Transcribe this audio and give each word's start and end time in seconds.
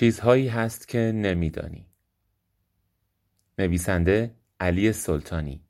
چیزهایی 0.00 0.48
هست 0.48 0.88
که 0.88 0.98
نمیدانی. 0.98 1.86
نویسنده 3.58 4.34
علی 4.60 4.92
سلطانی. 4.92 5.64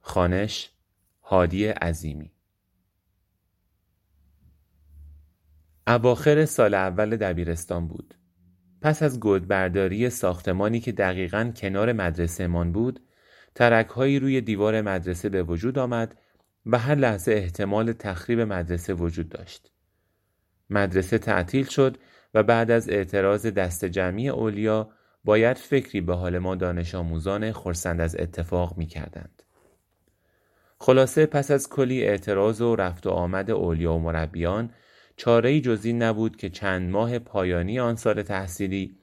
خانش 0.00 0.70
هادی 1.22 1.66
عظیمی. 1.66 2.32
اواخر 5.86 6.44
سال 6.44 6.74
اول 6.74 7.16
دبیرستان 7.16 7.88
بود. 7.88 8.14
پس 8.80 9.02
از 9.02 9.20
گودبرداری 9.20 10.10
ساختمانی 10.10 10.80
که 10.80 10.92
دقیقا 10.92 11.52
کنار 11.56 11.92
مدرسه 11.92 12.46
من 12.46 12.72
بود 12.72 13.00
ترکهایی 13.54 14.18
روی 14.18 14.40
دیوار 14.40 14.82
مدرسه 14.82 15.28
به 15.28 15.42
وجود 15.42 15.78
آمد 15.78 16.18
و 16.66 16.78
هر 16.78 16.94
لحظه 16.94 17.32
احتمال 17.32 17.92
تخریب 17.92 18.40
مدرسه 18.40 18.94
وجود 18.94 19.28
داشت. 19.28 19.72
مدرسه 20.70 21.18
تعطیل 21.18 21.64
شد 21.64 21.98
و 22.36 22.42
بعد 22.42 22.70
از 22.70 22.88
اعتراض 22.88 23.46
دست 23.46 23.84
جمعی 23.84 24.28
اولیا 24.28 24.90
باید 25.24 25.56
فکری 25.56 26.00
به 26.00 26.14
حال 26.14 26.38
ما 26.38 26.54
دانش 26.54 26.94
آموزان 26.94 27.52
خرسند 27.52 28.00
از 28.00 28.16
اتفاق 28.18 28.76
می 28.76 28.86
کردند. 28.86 29.42
خلاصه 30.78 31.26
پس 31.26 31.50
از 31.50 31.68
کلی 31.68 32.02
اعتراض 32.02 32.60
و 32.60 32.76
رفت 32.76 33.06
و 33.06 33.10
آمد 33.10 33.50
اولیا 33.50 33.92
و 33.92 33.98
مربیان 33.98 34.70
چاره 35.16 35.60
جزی 35.60 35.92
نبود 35.92 36.36
که 36.36 36.50
چند 36.50 36.90
ماه 36.90 37.18
پایانی 37.18 37.80
آن 37.80 37.96
سال 37.96 38.22
تحصیلی 38.22 38.96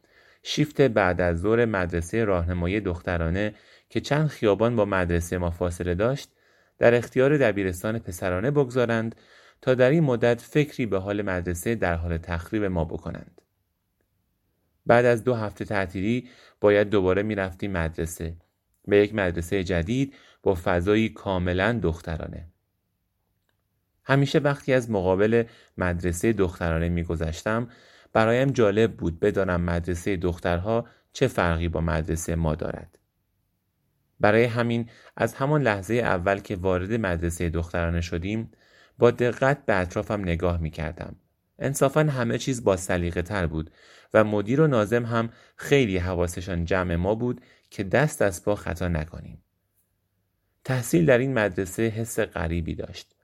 شیفت 0.43 0.81
بعد 0.81 1.21
از 1.21 1.39
ظهر 1.39 1.65
مدرسه 1.65 2.25
راهنمایی 2.25 2.79
دخترانه 2.79 3.55
که 3.89 4.01
چند 4.01 4.27
خیابان 4.27 4.75
با 4.75 4.85
مدرسه 4.85 5.37
ما 5.37 5.49
فاصله 5.49 5.95
داشت 5.95 6.29
در 6.79 6.95
اختیار 6.95 7.37
دبیرستان 7.37 7.99
پسرانه 7.99 8.51
بگذارند 8.51 9.15
تا 9.63 9.75
در 9.75 9.89
این 9.89 10.03
مدت 10.03 10.41
فکری 10.41 10.85
به 10.85 10.99
حال 10.99 11.21
مدرسه 11.21 11.75
در 11.75 11.95
حال 11.95 12.17
تخریب 12.17 12.63
ما 12.63 12.85
بکنند. 12.85 13.41
بعد 14.85 15.05
از 15.05 15.23
دو 15.23 15.33
هفته 15.33 15.65
تعطیلی 15.65 16.29
باید 16.61 16.89
دوباره 16.89 17.23
می‌رفتیم 17.23 17.71
مدرسه 17.71 18.37
به 18.87 18.97
یک 18.97 19.15
مدرسه 19.15 19.63
جدید 19.63 20.15
با 20.43 20.57
فضایی 20.63 21.09
کاملا 21.09 21.79
دخترانه. 21.83 22.47
همیشه 24.03 24.39
وقتی 24.39 24.73
از 24.73 24.91
مقابل 24.91 25.43
مدرسه 25.77 26.33
دخترانه 26.33 26.89
میگذشتم 26.89 27.69
برایم 28.13 28.51
جالب 28.51 28.97
بود 28.97 29.19
بدانم 29.19 29.61
مدرسه 29.61 30.17
دخترها 30.17 30.87
چه 31.13 31.27
فرقی 31.27 31.67
با 31.67 31.81
مدرسه 31.81 32.35
ما 32.35 32.55
دارد. 32.55 32.99
برای 34.19 34.43
همین 34.43 34.89
از 35.17 35.33
همان 35.33 35.61
لحظه 35.61 35.93
اول 35.93 36.39
که 36.39 36.55
وارد 36.55 36.93
مدرسه 36.93 37.49
دخترانه 37.49 38.01
شدیم 38.01 38.51
با 38.97 39.11
دقت 39.11 39.65
به 39.65 39.75
اطرافم 39.75 40.21
نگاه 40.21 40.57
می 40.57 40.69
کردم. 40.69 41.15
انصافا 41.59 42.01
همه 42.01 42.37
چیز 42.37 42.63
با 42.63 42.77
سلیقه 42.77 43.21
تر 43.21 43.47
بود 43.47 43.71
و 44.13 44.23
مدیر 44.23 44.61
و 44.61 44.67
نازم 44.67 45.05
هم 45.05 45.29
خیلی 45.55 45.97
حواسشان 45.97 46.65
جمع 46.65 46.95
ما 46.95 47.15
بود 47.15 47.41
که 47.69 47.83
دست 47.83 48.21
از 48.21 48.43
پا 48.43 48.55
خطا 48.55 48.87
نکنیم. 48.87 49.43
تحصیل 50.63 51.05
در 51.05 51.17
این 51.17 51.33
مدرسه 51.33 51.83
حس 51.83 52.19
غریبی 52.19 52.75
داشت. 52.75 53.15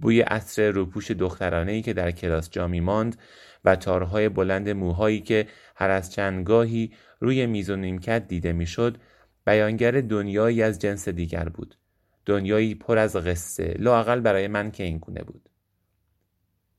بوی 0.00 0.20
عطر 0.20 0.70
روپوش 0.70 1.10
دخترانه 1.10 1.72
ای 1.72 1.82
که 1.82 1.92
در 1.92 2.10
کلاس 2.10 2.50
جا 2.50 2.68
ماند 2.68 3.16
و 3.64 3.76
تارهای 3.76 4.28
بلند 4.28 4.68
موهایی 4.68 5.20
که 5.20 5.46
هر 5.76 5.90
از 5.90 6.12
چندگاهی 6.12 6.92
روی 7.20 7.46
میز 7.46 7.70
و 7.70 7.76
نیمکت 7.76 8.28
دیده 8.28 8.52
می‌شد 8.52 8.98
بیانگر 9.46 9.90
دنیایی 9.90 10.62
از 10.62 10.78
جنس 10.78 11.08
دیگر 11.08 11.48
بود 11.48 11.76
دنیایی 12.26 12.74
پر 12.74 12.98
از 12.98 13.16
قصه 13.16 13.74
لاقل 13.78 14.20
برای 14.20 14.48
من 14.48 14.70
که 14.70 14.84
این 14.84 14.98
گونه 14.98 15.22
بود. 15.22 15.48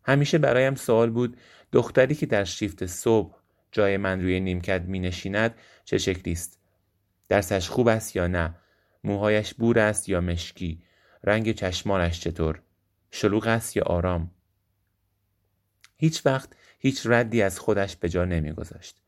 همیشه 0.03 0.37
برایم 0.37 0.75
سوال 0.75 1.09
بود 1.09 1.37
دختری 1.71 2.15
که 2.15 2.25
در 2.25 2.43
شیفت 2.43 2.85
صبح 2.85 3.37
جای 3.71 3.97
من 3.97 4.21
روی 4.21 4.39
نیمکت 4.39 4.81
می 4.81 4.99
نشیند 4.99 5.55
چه 5.85 5.97
شکلی 5.97 6.31
است؟ 6.31 6.59
درسش 7.29 7.69
خوب 7.69 7.87
است 7.87 8.15
یا 8.15 8.27
نه؟ 8.27 8.55
موهایش 9.03 9.53
بور 9.53 9.79
است 9.79 10.09
یا 10.09 10.21
مشکی؟ 10.21 10.83
رنگ 11.23 11.51
چشمانش 11.51 12.19
چطور؟ 12.19 12.61
شلوغ 13.11 13.47
است 13.47 13.77
یا 13.77 13.83
آرام؟ 13.83 14.31
هیچ 15.97 16.25
وقت 16.25 16.49
هیچ 16.79 17.01
ردی 17.05 17.41
از 17.41 17.59
خودش 17.59 17.95
به 17.95 18.09
جا 18.09 18.25
نمیگذاشت. 18.25 19.01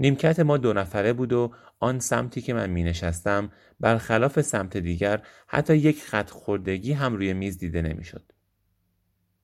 نیمکت 0.00 0.40
ما 0.40 0.56
دو 0.56 0.72
نفره 0.72 1.12
بود 1.12 1.32
و 1.32 1.52
آن 1.80 1.98
سمتی 1.98 2.40
که 2.40 2.54
من 2.54 2.70
می 2.70 2.82
نشستم 2.82 3.50
برخلاف 3.80 4.40
سمت 4.40 4.76
دیگر 4.76 5.22
حتی 5.46 5.76
یک 5.76 6.02
خط 6.02 6.30
خوردگی 6.30 6.92
هم 6.92 7.16
روی 7.16 7.32
میز 7.32 7.58
دیده 7.58 7.82
نمی‌شد. 7.82 8.32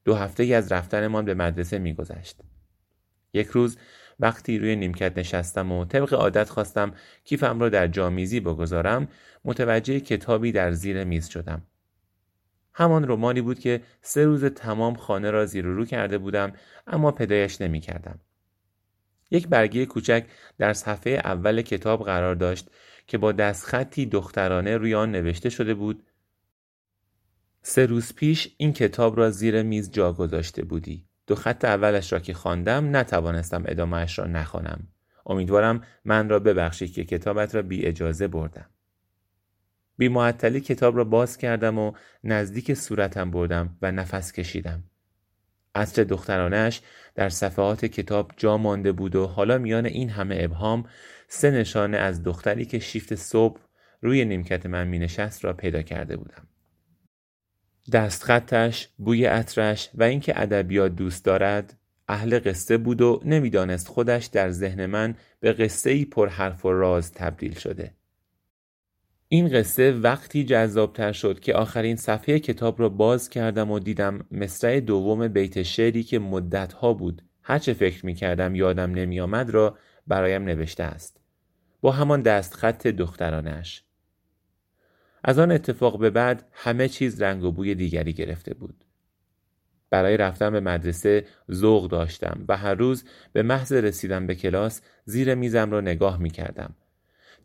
دو 0.04 0.14
هفته 0.14 0.42
ای 0.42 0.54
از 0.54 0.72
رفتنمان 0.72 1.24
به 1.24 1.34
مدرسه 1.34 1.78
می 1.78 1.94
گذشت. 1.94 2.40
یک 3.32 3.46
روز 3.46 3.78
وقتی 4.20 4.58
روی 4.58 4.76
نیمکت 4.76 5.18
نشستم 5.18 5.72
و 5.72 5.84
طبق 5.84 6.14
عادت 6.14 6.48
خواستم 6.48 6.94
کیفم 7.24 7.60
را 7.60 7.68
در 7.68 7.86
جامیزی 7.86 8.40
بگذارم 8.40 9.08
متوجه 9.44 10.00
کتابی 10.00 10.52
در 10.52 10.72
زیر 10.72 11.04
میز 11.04 11.28
شدم. 11.28 11.62
همان 12.74 13.04
رومانی 13.04 13.40
بود 13.40 13.58
که 13.58 13.80
سه 14.02 14.24
روز 14.24 14.44
تمام 14.44 14.94
خانه 14.94 15.30
را 15.30 15.46
زیر 15.46 15.66
و 15.66 15.74
رو 15.74 15.84
کرده 15.84 16.18
بودم 16.18 16.52
اما 16.86 17.10
پدایش 17.10 17.60
نمی 17.60 17.80
کردم. 17.80 18.20
یک 19.34 19.48
برگه 19.48 19.86
کوچک 19.86 20.24
در 20.58 20.72
صفحه 20.72 21.12
اول 21.12 21.62
کتاب 21.62 22.04
قرار 22.04 22.34
داشت 22.34 22.70
که 23.06 23.18
با 23.18 23.32
دستخطی 23.32 24.06
دخترانه 24.06 24.76
روی 24.76 24.94
آن 24.94 25.12
نوشته 25.12 25.50
شده 25.50 25.74
بود 25.74 26.02
سه 27.62 27.86
روز 27.86 28.14
پیش 28.14 28.54
این 28.56 28.72
کتاب 28.72 29.18
را 29.18 29.30
زیر 29.30 29.62
میز 29.62 29.90
جا 29.90 30.12
گذاشته 30.12 30.64
بودی. 30.64 31.04
دو 31.26 31.34
خط 31.34 31.64
اولش 31.64 32.12
را 32.12 32.18
که 32.18 32.34
خواندم 32.34 32.96
نتوانستم 32.96 33.64
ادامهش 33.66 34.18
را 34.18 34.26
نخوانم. 34.26 34.88
امیدوارم 35.26 35.82
من 36.04 36.28
را 36.28 36.38
ببخشید 36.38 36.92
که 36.92 37.04
کتابت 37.04 37.54
را 37.54 37.62
بی 37.62 37.86
اجازه 37.86 38.28
بردم. 38.28 38.66
بی 39.96 40.08
معطلی 40.08 40.60
کتاب 40.60 40.96
را 40.96 41.04
باز 41.04 41.36
کردم 41.36 41.78
و 41.78 41.92
نزدیک 42.24 42.74
صورتم 42.74 43.30
بردم 43.30 43.78
و 43.82 43.92
نفس 43.92 44.32
کشیدم. 44.32 44.84
عطر 45.74 46.04
دخترانش 46.04 46.80
در 47.14 47.28
صفحات 47.28 47.84
کتاب 47.84 48.32
جا 48.36 48.56
مانده 48.56 48.92
بود 48.92 49.16
و 49.16 49.26
حالا 49.26 49.58
میان 49.58 49.86
این 49.86 50.10
همه 50.10 50.36
ابهام 50.40 50.84
سه 51.28 51.50
نشانه 51.50 51.96
از 51.96 52.22
دختری 52.22 52.64
که 52.64 52.78
شیفت 52.78 53.14
صبح 53.14 53.60
روی 54.02 54.24
نیمکت 54.24 54.66
من 54.66 54.86
می 54.86 54.98
نشست 54.98 55.44
را 55.44 55.52
پیدا 55.52 55.82
کرده 55.82 56.16
بودم. 56.16 56.46
دستخطش، 57.92 58.88
بوی 58.98 59.26
عطرش 59.26 59.90
و 59.94 60.02
اینکه 60.02 60.42
ادبیات 60.42 60.92
دوست 60.92 61.24
دارد 61.24 61.76
اهل 62.08 62.40
قصه 62.44 62.78
بود 62.78 63.00
و 63.02 63.20
نمی‌دانست 63.24 63.88
خودش 63.88 64.26
در 64.26 64.50
ذهن 64.50 64.86
من 64.86 65.14
به 65.40 65.52
قصه 65.52 65.90
ای 65.90 66.04
پر 66.04 66.28
حرف 66.28 66.64
و 66.64 66.72
راز 66.72 67.12
تبدیل 67.12 67.54
شده. 67.54 67.94
این 69.28 69.48
قصه 69.48 69.92
وقتی 69.92 70.44
جذابتر 70.44 71.12
شد 71.12 71.40
که 71.40 71.54
آخرین 71.54 71.96
صفحه 71.96 72.38
کتاب 72.38 72.80
را 72.80 72.88
باز 72.88 73.28
کردم 73.28 73.70
و 73.70 73.78
دیدم 73.78 74.26
مصرع 74.30 74.80
دوم 74.80 75.28
بیت 75.28 75.62
شعری 75.62 76.02
که 76.02 76.18
مدتها 76.18 76.92
بود. 76.92 77.22
هرچه 77.42 77.72
فکر 77.72 78.06
می 78.06 78.14
کردم 78.14 78.54
یادم 78.54 78.90
نمی 78.90 79.20
آمد 79.20 79.50
را 79.50 79.78
برایم 80.06 80.44
نوشته 80.44 80.82
است. 80.82 81.20
با 81.80 81.92
همان 81.92 82.22
دست 82.22 82.54
خط 82.54 82.86
دخترانش 82.86 83.84
از 85.24 85.38
آن 85.38 85.50
اتفاق 85.50 85.98
به 85.98 86.10
بعد 86.10 86.48
همه 86.52 86.88
چیز 86.88 87.22
رنگ 87.22 87.44
و 87.44 87.52
بوی 87.52 87.74
دیگری 87.74 88.12
گرفته 88.12 88.54
بود. 88.54 88.84
برای 89.90 90.16
رفتن 90.16 90.50
به 90.50 90.60
مدرسه 90.60 91.26
ذوق 91.52 91.90
داشتم 91.90 92.44
و 92.48 92.56
هر 92.56 92.74
روز 92.74 93.04
به 93.32 93.42
محض 93.42 93.72
رسیدن 93.72 94.26
به 94.26 94.34
کلاس 94.34 94.80
زیر 95.04 95.34
میزم 95.34 95.70
را 95.70 95.80
نگاه 95.80 96.18
می 96.18 96.30
کردم 96.30 96.74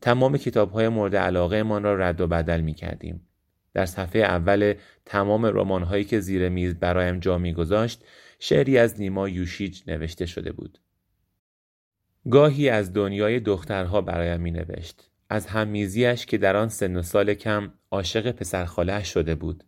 تمام 0.01 0.38
کتاب 0.38 0.72
های 0.72 0.88
مورد 0.88 1.16
علاقه 1.16 1.63
من 1.63 1.84
را 1.84 1.96
رد 1.96 2.22
و 2.22 2.28
بدل 2.28 2.62
می 2.62 2.74
کردیم. 2.74 3.28
در 3.74 3.86
صفحه 3.86 4.22
اول 4.22 4.74
تمام 5.06 5.46
رمان 5.46 5.84
هایی 5.84 6.04
که 6.04 6.19
زیر 6.19 6.50
میز 6.50 6.75
برایم 6.75 7.19
جا 7.19 7.38
می 7.38 7.54
گذاشت 7.54 8.04
شعری 8.40 8.78
از 8.78 9.01
نیما 9.01 9.30
یوشیج 9.30 9.81
نوشته 9.88 10.25
شده 10.25 10.51
بود. 10.51 10.80
گاهی 12.30 12.69
از 12.69 12.94
دنیای 12.94 13.40
دخترها 13.40 14.01
برایم 14.01 14.42
می 14.42 14.51
نوشت. 14.51 15.10
از 15.30 15.48
هممیزیش 15.48 16.25
که 16.25 16.38
در 16.38 16.56
آن 16.56 16.69
سن 16.69 16.96
و 16.96 17.01
سال 17.01 17.34
کم 17.34 17.74
عاشق 17.92 18.31
پسرخاله 18.31 19.04
شده 19.04 19.36
بود. 19.36 19.63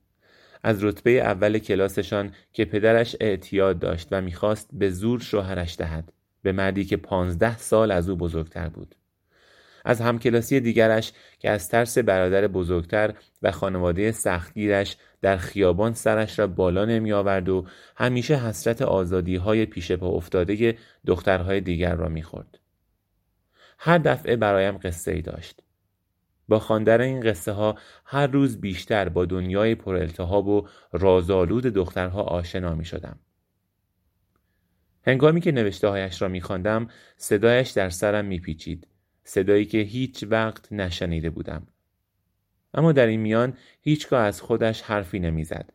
از 0.63 0.83
رتبه 0.83 1.12
اول 1.12 1.60
کلاسشان 1.60 2.31
که 2.54 2.66
پدرش 2.66 3.16
اعتیاد 3.19 3.80
داشت 3.80 4.07
و 4.12 4.22
می‌خواست 4.22 4.69
به 4.74 4.89
زور 4.89 5.19
شوهرش 5.19 5.78
دهد 5.78 6.13
به 6.42 6.51
مردی 6.51 6.86
که 6.86 6.98
پانزده 6.98 7.57
سال 7.57 7.92
از 7.92 8.10
او 8.10 8.16
بزرگتر 8.16 8.69
بود. 8.69 8.95
از 9.86 10.01
همکلاسی 10.01 10.60
دیگرش 10.60 11.13
که 11.39 11.50
از 11.50 11.69
ترس 11.69 11.98
برادر 11.98 12.48
بزرگتر 12.48 13.13
و 13.42 13.51
خانواده 13.51 14.12
سختگیرش 14.12 14.98
در 15.22 15.38
خیابان 15.38 15.94
سرش 15.94 16.39
را 16.39 16.48
بالا 16.48 16.86
نمی 16.86 17.12
آورد 17.13 17.50
و 17.50 17.66
همیشه 17.98 18.36
حسرت 18.36 18.81
آزادی 18.81 19.36
های 19.36 19.66
پیش 19.66 19.92
پا 19.92 20.07
افتاده 20.07 20.78
دخترهای 21.06 21.62
دیگر 21.62 21.95
را 21.95 22.10
می 22.10 22.24
خورد. 22.24 22.60
هر 23.78 23.98
دفعه 23.98 24.36
برایم 24.36 24.78
قصه 24.78 25.12
ای 25.12 25.22
داشت. 25.22 25.63
با 26.48 26.60
خواندن 26.60 27.01
این 27.01 27.19
قصه 27.19 27.51
ها 27.51 27.75
هر 28.06 28.28
روز 28.28 28.62
بیشتر 28.62 29.10
با 29.10 29.25
دنیای 29.25 29.75
پر 29.75 29.95
التهاب 29.95 30.48
و 30.48 30.68
رازآلود 30.92 31.63
دخترها 31.63 32.22
آشنا 32.22 32.75
می 32.75 32.86
شدم. 32.86 33.19
هنگامی 35.07 35.42
که 35.42 35.51
نوشته 35.51 35.88
هایش 35.88 36.22
را 36.22 36.28
میخواندم 36.28 36.88
صدایش 37.18 37.69
در 37.69 37.89
سرم 37.89 38.25
میپیچید 38.25 38.88
صدایی 39.33 39.66
که 39.66 39.78
هیچ 39.78 40.24
وقت 40.30 40.74
نشنیده 40.74 41.30
بودم. 41.30 41.68
اما 42.74 42.92
در 42.92 43.07
این 43.07 43.19
میان 43.19 43.54
هیچگاه 43.81 44.22
از 44.22 44.42
خودش 44.42 44.81
حرفی 44.81 45.19
نمی‌زد. 45.19 45.74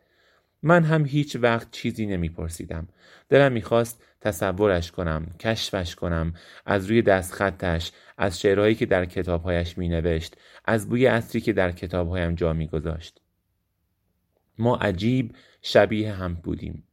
من 0.63 0.85
هم 0.85 1.07
هیچ 1.07 1.37
وقت 1.37 1.71
چیزی 1.71 2.07
نمیپرسیدم. 2.07 2.89
دلم 3.29 3.53
می‌خواست 3.53 4.03
تصورش 4.21 4.93
کنم 4.93 5.27
کشفش 5.41 5.95
کنم 5.95 6.35
از 6.67 6.87
روی 6.87 7.03
دست 7.03 7.33
خطش 7.33 7.93
از 8.19 8.41
شعرهایی 8.41 8.75
که 8.75 8.87
در 8.87 9.05
کتابهایش 9.05 9.79
مینوشت 9.79 10.37
از 10.65 10.89
بوی 10.89 11.07
عطری 11.07 11.41
که 11.41 11.53
در 11.53 11.73
کتابهایم 11.73 12.35
جا 12.35 12.53
میگذاشت. 12.53 13.21
ما 14.59 14.77
عجیب 14.77 15.35
شبیه 15.63 16.13
هم 16.13 16.35
بودیم. 16.35 16.85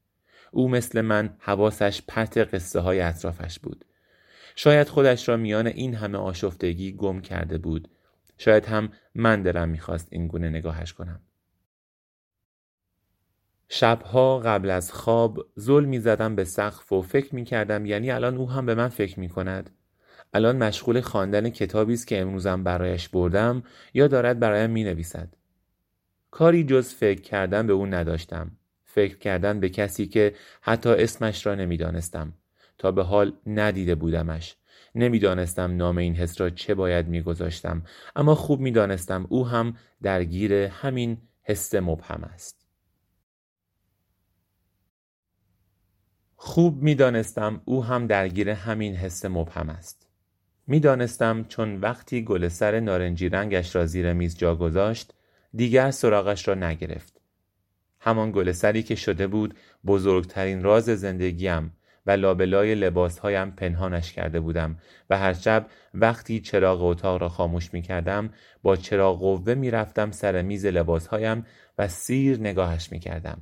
او 0.52 0.70
مثل 0.70 1.02
من 1.02 1.36
حواسش 1.40 2.02
پرت 2.08 2.38
قصه 2.38 2.80
های 2.80 3.02
اطرافش 3.02 3.60
بود. 3.60 3.86
شاید 4.56 4.88
خودش 4.88 5.30
را 5.30 5.38
میان 5.38 5.68
این 5.68 5.96
همه 5.96 6.18
آشفتگی 6.18 6.92
گم 6.94 7.22
کرده 7.22 7.58
بود. 7.58 7.88
شاید 8.38 8.66
هم 8.66 8.90
من 9.16 9.42
دلم 9.42 9.70
می‌خواست 9.70 10.08
این 10.12 10.28
گونه 10.28 10.50
نگاهش 10.50 10.94
کنم. 10.94 11.22
شبها 13.70 14.40
قبل 14.40 14.70
از 14.70 14.92
خواب 14.92 15.46
زل 15.56 15.86
می 15.86 16.00
زدم 16.00 16.36
به 16.36 16.44
سقف 16.44 16.92
و 16.92 17.02
فکر 17.02 17.36
می 17.36 17.44
کردم 17.44 17.86
یعنی 17.86 18.12
الان 18.12 18.38
او 18.38 18.50
هم 18.50 18.66
به 18.66 18.76
من 18.76 18.88
فکر 18.88 19.20
می 19.20 19.30
کند 19.30 19.70
الان 20.34 20.58
مشغول 20.58 21.02
خواندن 21.02 21.50
کتابی 21.50 21.94
است 21.94 22.08
که 22.08 22.22
امروزم 22.22 22.64
برایش 22.64 23.10
بردم 23.10 23.64
یا 23.94 24.08
دارد 24.08 24.40
برایم 24.40 24.70
می 24.70 24.84
نویسد 24.84 25.36
کاری 26.32 26.64
جز 26.64 26.94
فکر 26.94 27.22
کردن 27.22 27.68
به 27.68 27.74
او 27.74 27.86
نداشتم. 27.86 28.52
فکر 28.84 29.18
کردن 29.18 29.60
به 29.60 29.70
کسی 29.70 30.08
که 30.08 30.36
حتی 30.62 30.90
اسمش 30.90 31.46
را 31.46 31.56
نمی‌دانستم. 31.56 32.34
تا 32.78 32.92
به 32.92 33.04
حال 33.04 33.34
ندیده 33.48 33.96
بودمش. 33.96 34.56
نمی‌دانستم 34.96 35.76
نام 35.76 35.98
این 35.98 36.16
حس 36.16 36.42
را 36.42 36.50
چه 36.50 36.76
باید 36.76 37.08
میگذاشتم 37.08 37.84
اما 38.16 38.36
خوب 38.36 38.60
می‌دانستم 38.60 39.26
او 39.30 39.48
هم 39.48 39.78
درگیر 40.02 40.54
همین 40.54 41.18
حس 41.44 41.76
مبهم 41.76 42.24
است. 42.24 42.68
خوب 46.36 46.84
می‌دانستم 46.84 47.62
او 47.66 47.84
هم 47.84 48.08
درگیر 48.08 48.50
همین 48.50 48.96
حس 48.96 49.26
مبهم 49.26 49.70
است. 49.70 50.08
می‌دانستم 50.68 51.46
چون 51.50 51.80
وقتی 51.80 52.24
گل 52.24 52.48
سر 52.48 52.80
نارنجی 52.80 53.30
رنگش 53.30 53.76
را 53.76 53.86
زیر 53.86 54.14
میز 54.14 54.38
جا 54.38 54.56
گذاشت 54.56 55.14
دیگر 55.56 55.92
سراغش 55.92 56.48
را 56.48 56.56
نگرفت. 56.56 57.22
همان 58.00 58.32
گل 58.32 58.52
سری 58.52 58.84
که 58.84 58.96
شده 58.96 59.28
بود 59.28 59.56
بزرگترین 59.86 60.64
راز 60.64 60.86
زندگیم. 60.86 61.72
لابلای 62.12 62.76
لباسهایم 62.76 63.52
پنهانش 63.52 64.14
کرده 64.14 64.40
بودم 64.40 64.78
و 65.10 65.18
هر 65.18 65.34
شب 65.34 65.68
وقتی 65.94 66.40
چراغ 66.40 66.84
اتاق 66.84 67.22
را 67.22 67.30
خاموش 67.30 67.74
می 67.74 67.82
کردم 67.82 68.30
با 68.64 68.76
چراغ 68.76 69.20
قوه 69.20 69.54
می 69.54 69.72
رفتم 69.72 70.12
سر 70.12 70.42
میز 70.42 70.66
لباسهایم 70.66 71.46
و 71.78 71.88
سیر 71.88 72.40
نگاهش 72.40 72.92
می 72.92 73.00
کردم. 73.00 73.42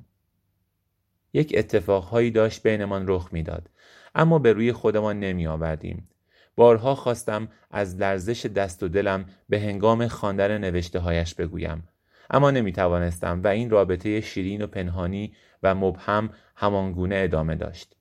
یک 1.33 1.53
اتفاقهایی 1.57 2.31
داشت 2.31 2.63
بینمان 2.63 3.05
رخ 3.07 3.29
می‌داد 3.31 3.69
اما 4.15 4.39
به 4.39 4.53
روی 4.53 4.73
خودمان 4.73 5.19
نمی 5.19 5.47
آوردیم. 5.47 6.09
بارها 6.55 6.95
خواستم 6.95 7.47
از 7.71 7.95
لرزش 7.95 8.45
دست 8.45 8.83
و 8.83 8.87
دلم 8.87 9.25
به 9.49 9.59
هنگام 9.59 10.07
خواندن 10.07 10.57
نوشته 10.57 10.99
هایش 10.99 11.35
بگویم 11.35 11.87
اما 12.29 12.51
نمی 12.51 12.71
توانستم 12.71 13.41
و 13.43 13.47
این 13.47 13.69
رابطه 13.69 14.21
شیرین 14.21 14.61
و 14.61 14.67
پنهانی 14.67 15.33
و 15.63 15.75
مبهم 15.75 16.29
همانگونه 16.55 17.15
ادامه 17.15 17.55
داشت. 17.55 17.95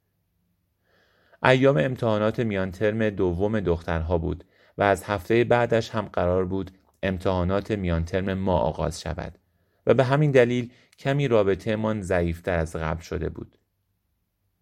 ایام 1.44 1.76
امتحانات 1.76 2.40
میان 2.40 2.70
ترم 2.70 3.10
دوم 3.10 3.60
دخترها 3.60 4.18
بود 4.18 4.44
و 4.78 4.82
از 4.82 5.04
هفته 5.04 5.44
بعدش 5.44 5.90
هم 5.90 6.08
قرار 6.12 6.44
بود 6.44 6.70
امتحانات 7.02 7.70
میان 7.70 8.04
ترم 8.04 8.34
ما 8.34 8.58
آغاز 8.58 9.00
شود 9.00 9.38
و 9.86 9.94
به 9.94 10.04
همین 10.04 10.30
دلیل 10.30 10.72
کمی 10.98 11.28
رابطه 11.28 11.76
من 11.76 12.00
ضعیفتر 12.00 12.58
از 12.58 12.76
قبل 12.76 13.00
شده 13.00 13.28
بود. 13.28 13.58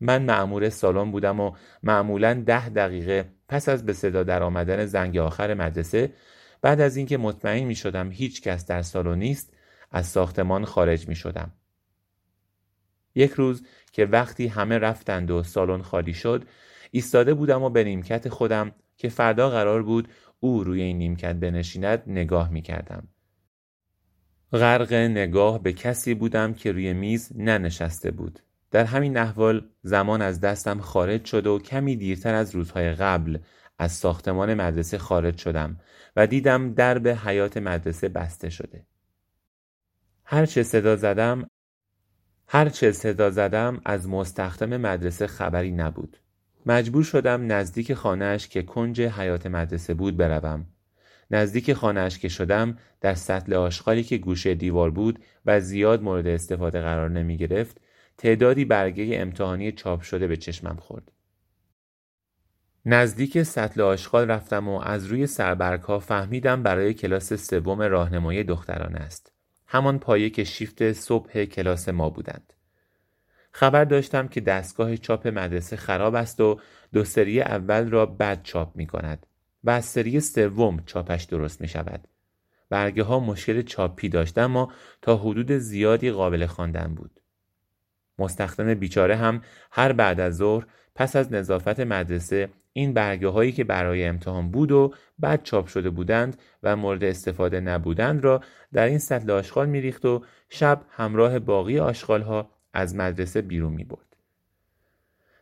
من 0.01 0.23
معمور 0.23 0.69
سالن 0.69 1.11
بودم 1.11 1.41
و 1.41 1.53
معمولا 1.83 2.43
ده 2.47 2.69
دقیقه 2.69 3.33
پس 3.49 3.69
از 3.69 3.87
به 3.87 3.93
صدا 3.93 4.23
در 4.23 4.43
آمدن 4.43 4.87
زنگ 4.87 5.19
آخر 5.19 5.55
مدرسه 5.55 6.13
بعد 6.63 6.81
از 6.81 6.97
اینکه 6.97 7.19
مطمئن 7.19 7.65
می 7.65 7.75
شدم 7.75 8.11
هیچ 8.11 8.43
کس 8.43 8.67
در 8.67 8.83
سالن 8.83 9.19
نیست 9.19 9.57
از 9.91 10.07
ساختمان 10.07 10.65
خارج 10.65 11.09
می 11.09 11.15
شدم. 11.15 11.53
یک 13.15 13.31
روز 13.31 13.63
که 13.93 14.05
وقتی 14.05 14.47
همه 14.47 14.79
رفتند 14.79 15.31
و 15.31 15.43
سالن 15.43 15.83
خالی 15.83 16.15
شد 16.15 16.45
ایستاده 16.91 17.35
بودم 17.35 17.63
و 17.63 17.71
به 17.71 17.85
نیمکت 17.85 18.29
خودم 18.29 18.73
که 18.97 19.09
فردا 19.09 19.51
قرار 19.51 19.83
بود 19.83 20.09
او 20.41 20.65
روی 20.65 20.83
این 20.83 20.99
نیمکت 20.99 21.35
بنشیند 21.35 22.03
نگاه 22.07 22.51
می 22.51 22.63
کردم. 22.63 23.09
غرق 24.53 24.93
نگاه 24.93 25.63
به 25.63 25.73
کسی 25.73 26.15
بودم 26.15 26.55
که 26.55 26.73
روی 26.73 26.93
میز 26.93 27.33
ننشسته 27.35 28.11
بود. 28.11 28.41
در 28.71 28.85
همین 28.85 29.17
احوال 29.17 29.69
زمان 29.83 30.23
از 30.23 30.41
دستم 30.41 30.81
خارج 30.81 31.25
شد 31.25 31.47
و 31.47 31.59
کمی 31.59 31.97
دیرتر 31.97 32.35
از 32.35 32.55
روزهای 32.55 32.93
قبل 32.93 33.39
از 33.79 33.93
ساختمان 33.93 34.55
مدرسه 34.55 34.99
خارج 34.99 35.39
شدم 35.39 35.81
و 36.17 36.27
دیدم 36.27 36.75
درب 36.75 37.09
حیات 37.09 37.57
مدرسه 37.57 38.09
بسته 38.09 38.51
شده. 38.51 38.87
هر 40.25 40.47
چه 40.47 40.63
صدا 40.63 40.97
زدم 40.97 41.51
هر 42.49 42.69
چه 42.69 42.93
صدا 42.93 43.31
زدم 43.31 43.81
از 43.85 44.09
مستخدم 44.09 44.77
مدرسه 44.77 45.27
خبری 45.27 45.71
نبود. 45.71 46.17
مجبور 46.67 47.05
شدم 47.05 47.53
نزدیک 47.53 47.95
خانهاش 47.95 48.49
که 48.49 48.63
کنج 48.63 49.01
حیات 49.01 49.47
مدرسه 49.47 49.95
بود 49.95 50.17
بروم. 50.17 50.67
نزدیک 51.31 51.73
خانهاش 51.73 52.19
که 52.19 52.29
شدم 52.29 52.79
در 53.01 53.15
سطل 53.15 53.55
آشغالی 53.55 54.03
که 54.03 54.19
گوشه 54.19 54.55
دیوار 54.55 54.91
بود 54.91 55.19
و 55.47 55.61
زیاد 55.61 56.03
مورد 56.03 56.27
استفاده 56.27 56.81
قرار 56.81 57.11
نمی 57.11 57.37
گرفت 57.37 57.81
تعدادی 58.19 58.65
برگه 58.65 59.11
امتحانی 59.13 59.73
چاپ 59.73 60.01
شده 60.01 60.27
به 60.27 60.37
چشمم 60.37 60.77
خورد. 60.77 61.13
نزدیک 62.87 63.43
سطل 63.43 63.81
آشغال 63.81 64.31
رفتم 64.31 64.69
و 64.69 64.81
از 64.81 65.07
روی 65.07 65.27
سربرگها 65.27 65.99
فهمیدم 65.99 66.63
برای 66.63 66.95
کلاس 66.95 67.33
سوم 67.33 67.83
راهنمایی 67.83 68.45
دختران 68.45 68.97
است. 68.97 69.33
همان 69.67 69.99
پایه 69.99 70.31
که 70.31 70.45
شیفت 70.45 70.93
صبح 70.93 71.45
کلاس 71.45 71.89
ما 71.89 72.11
بودند. 72.11 72.53
خبر 73.59 73.85
داشتم 73.85 74.29
که 74.29 74.41
دستگاه 74.41 74.97
چاپ 74.97 75.29
مدرسه 75.29 75.77
خراب 75.77 76.15
است 76.15 76.41
و 76.41 76.61
دو 76.93 77.05
سری 77.05 77.41
اول 77.41 77.91
را 77.91 78.07
بد 78.07 78.43
چاپ 78.43 78.77
می 78.77 78.87
کند 78.87 79.27
و 79.65 79.71
از 79.71 79.85
سری 79.85 80.21
سوم 80.21 80.83
چاپش 80.87 81.25
درست 81.25 81.61
می 81.61 81.69
شود. 81.69 82.09
برگه 82.71 83.03
ها 83.03 83.21
مشکل 83.21 83.63
چاپی 83.63 84.09
داشت 84.09 84.39
اما 84.39 84.73
تا 85.03 85.17
حدود 85.17 85.53
زیادی 85.53 86.11
قابل 86.11 86.47
خواندن 86.47 86.95
بود. 86.95 87.21
مستخدم 88.19 88.75
بیچاره 88.75 89.17
هم 89.17 89.43
هر 89.71 89.93
بعد 89.93 90.21
از 90.21 90.37
ظهر 90.37 90.67
پس 90.95 91.17
از 91.17 91.33
نظافت 91.33 91.81
مدرسه 91.81 92.49
این 92.73 92.93
برگه 92.93 93.29
هایی 93.29 93.53
که 93.53 93.65
برای 93.65 94.05
امتحان 94.05 94.51
بود 94.51 94.73
و 94.73 94.95
بعد 95.19 95.43
چاپ 95.43 95.67
شده 95.67 95.91
بودند 95.91 96.37
و 96.63 96.77
مورد 96.77 97.05
استفاده 97.05 97.61
نبودند 97.61 98.25
را 98.25 98.41
در 98.73 98.87
این 98.87 98.99
سطل 98.99 99.31
آشغال 99.31 99.69
میریخت 99.69 100.05
و 100.05 100.25
شب 100.49 100.83
همراه 100.91 101.39
باقی 101.39 101.79
آشغال 101.79 102.23
ها 102.23 102.58
از 102.73 102.95
مدرسه 102.95 103.43
بیرون 103.43 103.73
می 103.73 103.85
برد. 103.85 104.17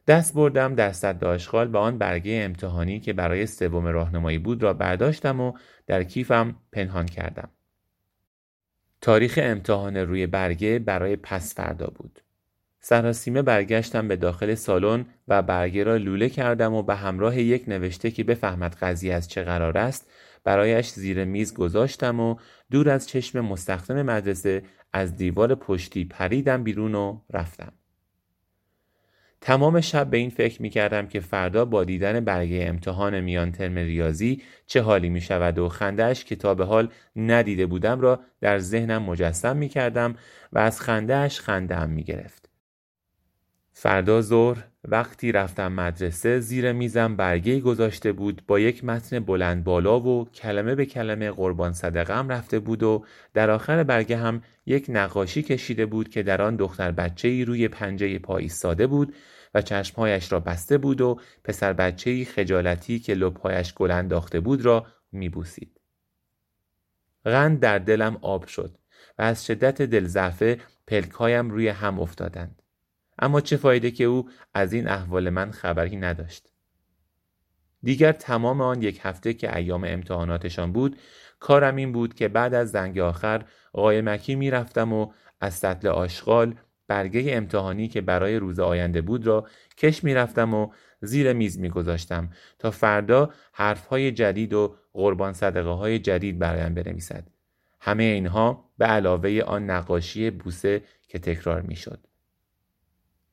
دست 0.06 0.34
بردم 0.34 0.74
در 0.74 0.92
صد 0.92 1.24
آشغال 1.24 1.68
و 1.70 1.76
آن 1.76 1.98
برگه 1.98 2.40
امتحانی 2.44 3.00
که 3.00 3.12
برای 3.12 3.46
سوم 3.46 3.86
راهنمایی 3.86 4.38
بود 4.38 4.62
را 4.62 4.72
برداشتم 4.72 5.40
و 5.40 5.52
در 5.86 6.02
کیفم 6.04 6.56
پنهان 6.72 7.06
کردم. 7.06 7.48
تاریخ 9.00 9.38
امتحان 9.42 9.96
روی 9.96 10.26
برگه 10.26 10.78
برای 10.78 11.16
پس 11.16 11.54
فردا 11.54 11.86
بود. 11.94 12.20
سراسیمه 12.80 13.42
برگشتم 13.42 14.08
به 14.08 14.16
داخل 14.16 14.54
سالن 14.54 15.06
و 15.28 15.42
برگه 15.42 15.84
را 15.84 15.96
لوله 15.96 16.28
کردم 16.28 16.74
و 16.74 16.82
به 16.82 16.94
همراه 16.94 17.38
یک 17.38 17.64
نوشته 17.68 18.10
که 18.10 18.24
بفهمد 18.24 18.74
قضیه 18.74 19.14
از 19.14 19.28
چه 19.28 19.42
قرار 19.42 19.78
است 19.78 20.10
برایش 20.44 20.88
زیر 20.88 21.24
میز 21.24 21.54
گذاشتم 21.54 22.20
و 22.20 22.36
دور 22.70 22.90
از 22.90 23.08
چشم 23.08 23.40
مستخدم 23.40 24.02
مدرسه 24.02 24.62
از 24.96 25.16
دیوار 25.16 25.54
پشتی 25.54 26.04
پریدم 26.04 26.64
بیرون 26.64 26.94
و 26.94 27.20
رفتم. 27.32 27.72
تمام 29.40 29.80
شب 29.80 30.10
به 30.10 30.16
این 30.16 30.30
فکر 30.30 30.62
می 30.62 30.70
کردم 30.70 31.06
که 31.06 31.20
فردا 31.20 31.64
با 31.64 31.84
دیدن 31.84 32.20
برگه 32.20 32.64
امتحان 32.68 33.20
میان 33.20 33.52
ترم 33.52 33.74
ریاضی 33.74 34.42
چه 34.66 34.82
حالی 34.82 35.08
می 35.08 35.20
شود 35.20 35.58
و 35.58 35.68
خندهش 35.68 36.24
کتاب 36.24 36.62
حال 36.62 36.88
ندیده 37.16 37.66
بودم 37.66 38.00
را 38.00 38.20
در 38.40 38.58
ذهنم 38.58 39.02
مجسم 39.02 39.56
می 39.56 39.68
کردم 39.68 40.14
و 40.52 40.58
از 40.58 40.80
خندهش 40.80 41.40
خندم 41.40 41.90
می 41.90 42.02
گرفت. 42.02 42.45
فردا 43.78 44.20
ظهر 44.20 44.64
وقتی 44.84 45.32
رفتم 45.32 45.72
مدرسه 45.72 46.40
زیر 46.40 46.72
میزم 46.72 47.16
برگه 47.16 47.60
گذاشته 47.60 48.12
بود 48.12 48.42
با 48.46 48.58
یک 48.60 48.84
متن 48.84 49.20
بلند 49.20 49.64
بالا 49.64 50.00
و 50.00 50.28
کلمه 50.28 50.74
به 50.74 50.86
کلمه 50.86 51.30
قربان 51.30 51.72
صدقم 51.72 52.28
رفته 52.28 52.58
بود 52.58 52.82
و 52.82 53.04
در 53.34 53.50
آخر 53.50 53.82
برگه 53.82 54.16
هم 54.16 54.42
یک 54.66 54.86
نقاشی 54.88 55.42
کشیده 55.42 55.86
بود 55.86 56.08
که 56.08 56.22
در 56.22 56.42
آن 56.42 56.56
دختر 56.56 56.90
بچه 56.90 57.28
ای 57.28 57.44
روی 57.44 57.68
پنجه 57.68 58.18
پا 58.18 58.36
ایستاده 58.36 58.86
بود 58.86 59.14
و 59.54 59.62
چشمهایش 59.62 60.32
را 60.32 60.40
بسته 60.40 60.78
بود 60.78 61.00
و 61.00 61.20
پسر 61.44 61.72
بچهی 61.72 62.24
خجالتی 62.24 62.98
که 62.98 63.14
لبهایش 63.14 63.74
گل 63.74 63.90
انداخته 63.90 64.40
بود 64.40 64.64
را 64.64 64.86
میبوسید. 65.12 65.80
غند 67.24 67.60
در 67.60 67.78
دلم 67.78 68.18
آب 68.22 68.46
شد 68.46 68.78
و 69.18 69.22
از 69.22 69.46
شدت 69.46 69.82
دلزعفه 69.82 70.58
پلکهایم 70.86 71.50
روی 71.50 71.68
هم 71.68 72.00
افتادند. 72.00 72.62
اما 73.18 73.40
چه 73.40 73.56
فایده 73.56 73.90
که 73.90 74.04
او 74.04 74.28
از 74.54 74.72
این 74.72 74.88
احوال 74.88 75.30
من 75.30 75.50
خبری 75.50 75.96
نداشت. 75.96 76.48
دیگر 77.82 78.12
تمام 78.12 78.60
آن 78.60 78.82
یک 78.82 79.00
هفته 79.02 79.34
که 79.34 79.56
ایام 79.56 79.84
امتحاناتشان 79.84 80.72
بود 80.72 80.96
کارم 81.40 81.76
این 81.76 81.92
بود 81.92 82.14
که 82.14 82.28
بعد 82.28 82.54
از 82.54 82.70
زنگ 82.70 82.98
آخر 82.98 83.44
قایمکی 83.72 84.34
می‌رفتم 84.34 84.92
و 84.92 85.12
از 85.40 85.54
سطل 85.54 85.88
آشغال 85.88 86.54
برگه 86.88 87.36
امتحانی 87.36 87.88
که 87.88 88.00
برای 88.00 88.36
روز 88.36 88.60
آینده 88.60 89.00
بود 89.00 89.26
را 89.26 89.46
کش 89.76 90.04
می‌رفتم 90.04 90.54
و 90.54 90.68
زیر 91.00 91.32
میز 91.32 91.58
میگذاشتم 91.58 92.30
تا 92.58 92.70
فردا 92.70 93.30
حرفهای 93.52 94.12
جدید 94.12 94.52
و 94.52 94.76
قربان 94.92 95.32
صدقه 95.32 95.70
های 95.70 95.98
جدید 95.98 96.38
برایم 96.38 96.74
بنویسد 96.74 97.28
همه 97.80 98.02
اینها 98.02 98.70
به 98.78 98.84
علاوه 98.86 99.42
آن 99.46 99.70
نقاشی 99.70 100.30
بوسه 100.30 100.82
که 101.08 101.18
تکرار 101.18 101.62
می‌شد 101.62 102.06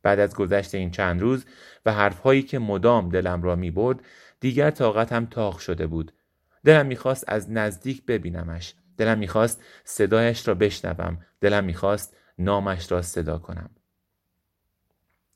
بعد 0.03 0.19
از 0.19 0.35
گذشت 0.35 0.75
این 0.75 0.91
چند 0.91 1.21
روز 1.21 1.45
و 1.85 1.93
حرفهایی 1.93 2.41
که 2.41 2.59
مدام 2.59 3.09
دلم 3.09 3.43
را 3.43 3.55
می 3.55 3.71
برد 3.71 3.99
دیگر 4.39 4.71
طاقتم 4.71 5.25
تاق 5.25 5.59
شده 5.59 5.87
بود. 5.87 6.11
دلم 6.65 6.85
می‌خواست 6.85 7.25
از 7.27 7.51
نزدیک 7.51 8.05
ببینمش. 8.05 8.73
دلم 8.97 9.17
می‌خواست 9.17 9.63
صدایش 9.83 10.47
را 10.47 10.53
بشنوم. 10.53 11.17
دلم 11.41 11.63
می‌خواست 11.63 12.15
نامش 12.39 12.91
را 12.91 13.01
صدا 13.01 13.37
کنم. 13.37 13.69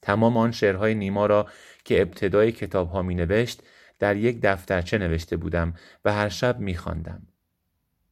تمام 0.01 0.38
آن 0.38 0.51
شعرهای 0.51 0.95
نیما 0.95 1.25
را 1.25 1.47
که 1.83 2.01
ابتدای 2.01 2.51
کتاب 2.51 2.89
ها 2.89 3.01
می 3.01 3.15
نوشت 3.15 3.63
در 4.00 4.15
یک 4.15 4.39
دفترچه 4.41 4.97
نوشته 4.97 5.38
بودم 5.38 5.74
و 6.05 6.13
هر 6.13 6.29
شب 6.29 6.59
می 6.59 6.75
خواندم. 6.75 7.21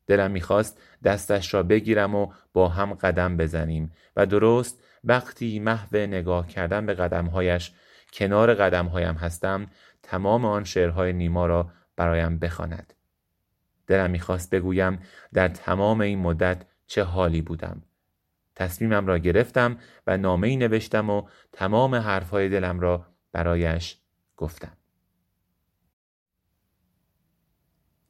دلم 0.07 0.31
می‌خواست 0.31 0.81
دستش 1.03 1.53
را 1.53 1.63
بگیرم 1.63 2.15
و 2.15 2.31
با 2.53 2.67
هم 2.67 2.93
قدم 2.93 3.38
بزنیم 3.38 3.91
و 4.15 4.25
درست 4.25 4.83
وقتی 5.05 5.59
محو 5.59 5.97
نگاه 5.97 6.47
کردن 6.47 6.85
به 6.85 6.93
قدمهایش 6.93 7.74
کنار 8.13 8.53
قدمهایم 8.53 9.15
هستم 9.15 9.67
تمام 10.03 10.45
آن 10.45 10.63
شعرهای 10.63 11.13
نیما 11.13 11.45
را 11.45 11.71
برایم 11.95 12.39
بخواند. 12.39 12.93
دلم 13.88 14.12
می‌خواست 14.12 14.50
بگویم 14.50 15.00
در 15.33 15.47
تمام 15.47 16.01
این 16.01 16.19
مدت 16.19 16.65
چه 16.88 17.03
حالی 17.03 17.41
بودم. 17.41 17.83
تصمیمم 18.55 19.07
را 19.07 19.17
گرفتم 19.17 19.77
و 20.07 20.17
نامه 20.17 20.47
ای 20.47 20.57
نوشتم 20.57 21.09
و 21.09 21.27
تمام 21.51 21.95
حرفهای 21.95 22.50
دلم 22.50 22.79
را 22.79 23.05
برایش 23.31 23.97
گفتم. 24.38 24.77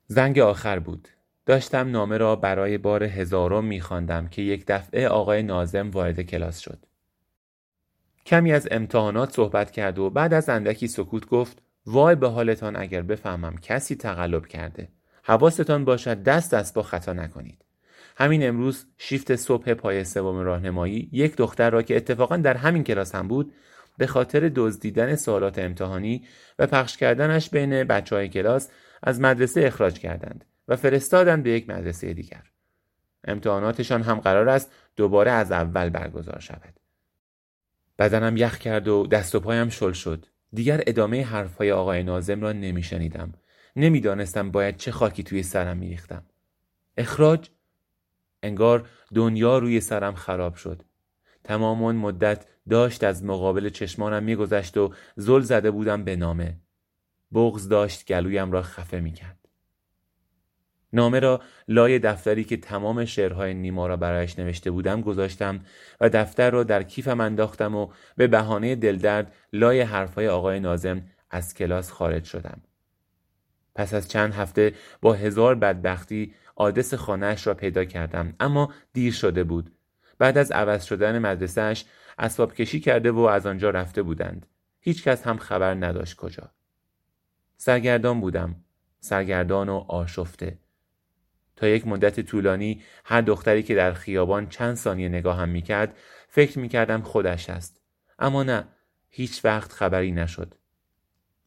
زنگ 0.08 0.40
آخر 0.40 0.80
بود. 0.80 1.08
داشتم 1.46 1.92
نامه 1.92 2.18
را 2.18 2.36
برای 2.36 2.78
بار 2.78 3.04
هزارم 3.04 3.66
میخواندم 3.66 4.28
که 4.28 4.42
یک 4.42 4.64
دفعه 4.68 5.08
آقای 5.08 5.44
نازم 5.44 5.90
وارد 5.90 6.22
کلاس 6.22 6.60
شد. 6.60 6.86
کمی 8.26 8.52
از 8.52 8.68
امتحانات 8.72 9.32
صحبت 9.32 9.72
کرد 9.72 10.00
و 10.00 10.10
بعد 10.10 10.34
از 10.34 10.50
اندکی 10.50 10.88
سکوت 10.88 11.26
گفت 11.26 11.62
وای 11.86 12.16
به 12.16 12.30
حالتان 12.30 12.76
اگر 12.76 13.02
بفهمم 13.02 13.58
کسی 13.58 13.96
تقلب 13.96 14.46
کرده. 14.46 14.90
حواستان 15.24 15.86
باشد 15.86 16.24
دست 16.24 16.54
دست 16.54 16.74
با 16.74 16.84
خطا 16.84 17.14
نکنید. 17.14 17.66
همین 18.18 18.48
امروز 18.48 18.86
شیفت 18.98 19.36
صبح 19.36 19.74
پای 19.74 20.04
سوم 20.04 20.38
راهنمایی 20.40 21.10
یک 21.12 21.36
دختر 21.36 21.70
را 21.70 21.82
که 21.82 21.98
اتفاقا 21.98 22.38
در 22.38 22.58
همین 22.58 22.84
کلاس 22.84 23.16
هم 23.16 23.28
بود 23.28 23.54
به 23.98 24.08
خاطر 24.08 24.52
دزدیدن 24.56 25.16
سوالات 25.16 25.60
امتحانی 25.60 26.28
و 26.60 26.68
پخش 26.68 26.98
کردنش 26.98 27.50
بین 27.50 27.84
بچه 27.84 28.16
های 28.16 28.30
کلاس 28.30 28.70
از 29.04 29.22
مدرسه 29.22 29.62
اخراج 29.66 30.00
کردند 30.00 30.46
و 30.68 30.76
فرستادند 30.76 31.44
به 31.44 31.52
یک 31.52 31.70
مدرسه 31.70 32.14
دیگر. 32.14 32.44
امتحاناتشان 33.24 34.02
هم 34.02 34.20
قرار 34.20 34.50
است 34.50 34.72
دوباره 34.96 35.32
از 35.32 35.52
اول 35.52 35.90
برگزار 35.90 36.40
شود. 36.40 36.80
بدنم 38.00 38.38
یخ 38.38 38.58
کرد 38.58 38.88
و 38.88 39.08
دست 39.08 39.36
و 39.36 39.40
پایم 39.40 39.70
شل 39.70 39.92
شد. 39.92 40.26
دیگر 40.54 40.84
ادامه 40.88 41.26
حرفهای 41.26 41.72
آقای 41.72 42.04
نازم 42.04 42.42
را 42.42 42.52
نمیشنیدم. 42.52 43.34
نمی‌دانستم 43.76 44.52
باید 44.52 44.78
چه 44.78 44.92
خاکی 44.92 45.24
توی 45.24 45.44
سرم 45.44 45.78
میریختم. 45.78 46.26
اخراج 46.98 47.50
انگار 48.44 48.90
دنیا 49.14 49.58
روی 49.58 49.82
سرم 49.82 50.16
خراب 50.16 50.56
شد. 50.56 50.82
تمام 51.44 51.84
اون 51.84 51.96
مدت 51.96 52.46
داشت 52.70 53.04
از 53.04 53.24
مقابل 53.24 53.70
چشمانم 53.70 54.24
میگذشت 54.24 54.78
و 54.78 54.94
زل 55.16 55.42
زده 55.42 55.72
بودم 55.72 56.04
به 56.04 56.16
نامه. 56.16 56.58
بغز 57.34 57.70
داشت 57.70 58.06
گلویم 58.08 58.52
را 58.52 58.62
خفه 58.62 59.00
می‌کرد. 59.00 59.45
نامه 60.96 61.20
را 61.20 61.42
لای 61.68 62.00
دفتری 62.00 62.44
که 62.44 62.58
تمام 62.58 63.06
شعرهای 63.06 63.54
نیما 63.54 63.88
را 63.88 63.98
برایش 63.98 64.40
نوشته 64.40 64.72
بودم 64.72 65.02
گذاشتم 65.02 65.60
و 66.02 66.10
دفتر 66.10 66.52
را 66.52 66.64
در 66.64 66.84
کیفم 66.84 67.22
انداختم 67.22 67.76
و 67.76 67.88
به 68.18 68.28
بهانه 68.28 68.76
دلدرد 68.76 69.34
لای 69.54 69.82
حرفهای 69.82 70.28
آقای 70.28 70.60
نازم 70.60 71.02
از 71.30 71.54
کلاس 71.54 71.92
خارج 71.92 72.24
شدم. 72.24 72.62
پس 73.76 73.94
از 73.94 74.10
چند 74.10 74.34
هفته 74.34 74.74
با 75.02 75.14
هزار 75.14 75.56
بدبختی 75.56 76.34
آدرس 76.56 76.94
خانهاش 76.94 77.48
را 77.48 77.54
پیدا 77.54 77.86
کردم 77.86 78.34
اما 78.40 78.74
دیر 78.94 79.14
شده 79.14 79.44
بود. 79.44 79.72
بعد 80.18 80.38
از 80.38 80.52
عوض 80.52 80.84
شدن 80.84 81.20
مدرسهش 81.20 81.86
اسباب 82.18 82.54
کشی 82.54 82.80
کرده 82.80 83.12
و 83.12 83.20
از 83.20 83.46
آنجا 83.46 83.70
رفته 83.70 84.02
بودند. 84.02 84.46
هیچکس 84.80 85.28
هم 85.28 85.38
خبر 85.38 85.74
نداشت 85.74 86.16
کجا. 86.16 86.52
سرگردان 87.58 88.22
بودم. 88.22 88.56
سرگردان 89.00 89.70
و 89.70 89.86
آشفته. 89.88 90.58
تا 91.56 91.68
یک 91.68 91.88
مدت 91.88 92.20
طولانی 92.20 92.82
هر 93.06 93.22
دختری 93.22 93.64
که 93.64 93.76
در 93.76 93.94
خیابان 93.94 94.50
چند 94.50 94.76
ثانیه 94.76 95.10
نگاهم 95.10 95.50
می‌کرد 95.50 95.98
فکر 96.28 96.60
می‌کردم 96.60 97.02
خودش 97.02 97.50
است. 97.50 97.82
اما 98.20 98.44
نه 98.44 98.68
هیچ 99.10 99.46
وقت 99.46 99.72
خبری 99.72 100.12
نشد. 100.12 100.54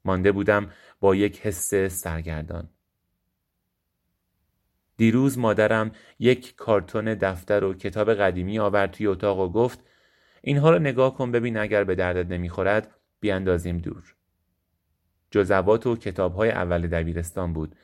مانده 0.05 0.33
بودم 0.33 0.71
با 1.01 1.15
یک 1.15 1.41
حس 1.41 1.75
سرگردان. 1.75 2.69
دیروز 4.97 5.39
مادرم 5.39 5.91
یک 6.19 6.57
کارتون 6.57 7.05
دفتر 7.05 7.65
و 7.65 7.75
کتاب 7.75 8.15
قدیمی 8.15 8.59
آورد 8.59 8.91
توی 8.91 9.07
اتاق 9.07 9.39
و 9.39 9.49
گفت 9.49 9.79
اینها 10.43 10.71
رو 10.71 10.79
نگاه 10.79 11.15
کن 11.17 11.33
ببین 11.33 11.57
اگر 11.57 11.85
به 11.85 11.95
دردت 11.95 12.27
نمی‌خورد 12.27 12.95
بیاندازیم 13.21 13.79
دور. 13.79 14.15
جزوات 15.31 15.87
و 15.87 15.97
کتاب 15.97 16.35
های 16.35 16.51
اول 16.51 16.87
دبیرستان 16.87 17.53
بود. 17.53 17.77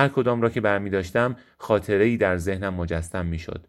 هر 0.00 0.08
کدام 0.08 0.42
را 0.42 0.50
که 0.50 0.60
برمی 0.60 0.90
داشتم 0.90 1.36
خاطره 1.58 2.04
ای 2.04 2.16
در 2.16 2.36
ذهنم 2.36 2.74
مجسم 2.74 3.26
می 3.26 3.38
شد. 3.38 3.66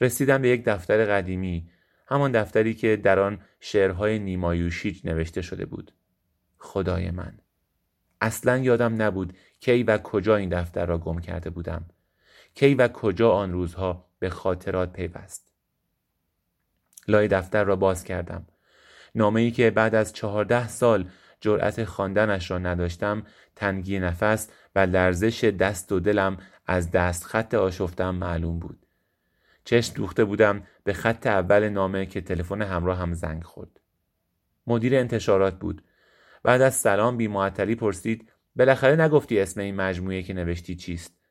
رسیدم 0.00 0.42
به 0.42 0.48
یک 0.48 0.64
دفتر 0.64 1.04
قدیمی 1.04 1.70
همان 2.06 2.32
دفتری 2.32 2.74
که 2.74 2.96
در 2.96 3.18
آن 3.18 3.38
شعرهای 3.60 4.18
نیمایوشیج 4.18 5.06
نوشته 5.06 5.42
شده 5.42 5.66
بود. 5.66 5.92
خدای 6.58 7.10
من 7.10 7.38
اصلا 8.20 8.58
یادم 8.58 9.02
نبود 9.02 9.32
کی 9.60 9.82
و 9.82 9.98
کجا 9.98 10.36
این 10.36 10.48
دفتر 10.48 10.86
را 10.86 10.98
گم 10.98 11.18
کرده 11.18 11.50
بودم. 11.50 11.84
کی 12.54 12.74
و 12.74 12.88
کجا 12.88 13.30
آن 13.30 13.52
روزها 13.52 14.08
به 14.18 14.30
خاطرات 14.30 14.92
پیوست 14.92 15.52
لای 17.08 17.28
دفتر 17.28 17.64
را 17.64 17.76
باز 17.76 18.04
کردم 18.04 18.46
نامه 19.14 19.40
ای 19.40 19.50
که 19.50 19.70
بعد 19.70 19.94
از 19.94 20.12
چهارده 20.12 20.68
سال 20.68 21.08
جرأت 21.40 21.84
خواندنش 21.84 22.50
را 22.50 22.58
نداشتم 22.58 23.22
تنگی 23.56 23.98
نفس 23.98 24.48
و 24.74 24.78
لرزش 24.78 25.44
دست 25.44 25.92
و 25.92 26.00
دلم 26.00 26.36
از 26.66 26.90
دست 26.90 27.24
خط 27.24 27.54
آشفتم 27.54 28.14
معلوم 28.14 28.58
بود 28.58 28.86
چشم 29.64 29.94
دوخته 29.94 30.24
بودم 30.24 30.62
به 30.84 30.92
خط 30.92 31.26
اول 31.26 31.68
نامه 31.68 32.06
که 32.06 32.20
تلفن 32.20 32.62
همراه 32.62 32.98
هم 32.98 33.14
زنگ 33.14 33.42
خورد 33.42 33.80
مدیر 34.66 34.96
انتشارات 34.96 35.58
بود 35.58 35.82
بعد 36.42 36.60
از 36.60 36.74
سلام 36.74 37.16
بی 37.16 37.28
معطلی 37.28 37.74
پرسید 37.74 38.32
بالاخره 38.56 38.96
نگفتی 38.96 39.40
اسم 39.40 39.60
این 39.60 39.76
مجموعه 39.76 40.22
که 40.22 40.34
نوشتی 40.34 40.76
چیست 40.76 41.22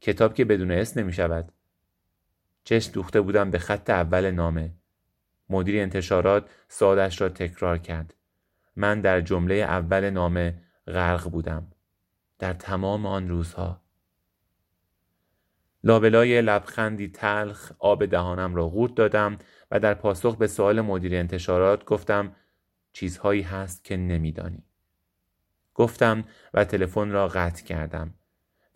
کتاب 0.00 0.34
که 0.34 0.44
بدون 0.44 0.70
اسم 0.70 1.00
نمی 1.00 1.12
شود. 1.12 1.52
چشم 2.64 2.92
دوخته 2.92 3.20
بودم 3.20 3.50
به 3.50 3.58
خط 3.58 3.90
اول 3.90 4.30
نامه. 4.30 4.74
مدیر 5.48 5.82
انتشارات 5.82 6.50
سادش 6.68 7.20
را 7.20 7.28
تکرار 7.28 7.78
کرد. 7.78 8.14
من 8.76 9.00
در 9.00 9.20
جمله 9.20 9.54
اول 9.54 10.10
نامه 10.10 10.62
غرق 10.86 11.30
بودم. 11.30 11.72
در 12.40 12.52
تمام 12.52 13.06
آن 13.06 13.28
روزها. 13.28 13.82
لابلای 15.84 16.42
لبخندی 16.42 17.08
تلخ 17.08 17.72
آب 17.78 18.04
دهانم 18.04 18.54
را 18.54 18.68
غورت 18.68 18.94
دادم 18.94 19.38
و 19.70 19.80
در 19.80 19.94
پاسخ 19.94 20.36
به 20.36 20.46
سوال 20.46 20.80
مدیر 20.80 21.14
انتشارات 21.14 21.84
گفتم 21.84 22.36
چیزهایی 22.92 23.42
هست 23.42 23.84
که 23.84 23.96
نمیدانی. 23.96 24.64
گفتم 25.74 26.24
و 26.54 26.64
تلفن 26.64 27.10
را 27.10 27.28
قطع 27.28 27.64
کردم. 27.64 28.14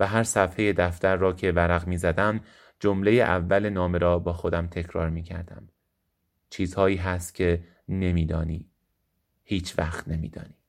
و 0.00 0.06
هر 0.06 0.22
صفحه 0.22 0.72
دفتر 0.72 1.16
را 1.16 1.32
که 1.32 1.52
ورق 1.52 1.86
می 1.86 1.98
زدم 1.98 2.40
جمله 2.80 3.10
اول 3.10 3.68
نامه 3.68 3.98
را 3.98 4.18
با 4.18 4.32
خودم 4.32 4.66
تکرار 4.66 5.10
می 5.10 5.22
کردم. 5.22 5.68
چیزهایی 6.50 6.96
هست 6.96 7.34
که 7.34 7.64
نمیدانی. 7.88 8.70
هیچ 9.44 9.78
وقت 9.78 10.08
نمیدانی 10.08 10.63